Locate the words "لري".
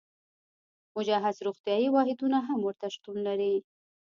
3.27-3.55